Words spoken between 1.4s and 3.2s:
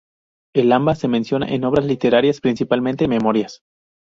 en obras literarias, principalmente